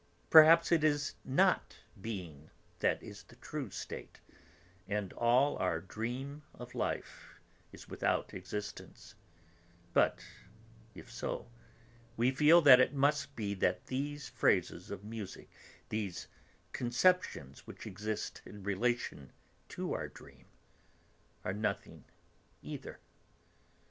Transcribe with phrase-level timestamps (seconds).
[0.31, 4.19] Perhaps it is not being that is the true state,
[4.87, 7.35] and all our dream of life
[7.71, 9.13] is without existence;
[9.93, 10.25] but,
[10.95, 11.51] if so,
[12.17, 15.51] we feel that it must be that these phrases of music,
[15.89, 16.27] these
[16.71, 19.31] conceptions which exist in relation
[19.69, 20.47] to our dream,
[21.45, 22.05] are nothing
[22.63, 22.99] either.